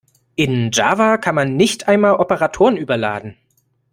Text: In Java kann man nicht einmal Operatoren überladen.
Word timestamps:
In 0.35 0.71
Java 0.71 1.19
kann 1.19 1.35
man 1.35 1.55
nicht 1.55 1.87
einmal 1.87 2.15
Operatoren 2.15 2.75
überladen. 2.75 3.37